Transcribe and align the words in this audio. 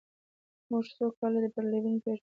موږ 0.69 0.83
څو 0.97 1.05
کاله 1.17 1.39
په 1.43 1.49
برلین 1.55 1.95
کې 1.95 1.99
تېر 2.03 2.17
کړل 2.17 2.19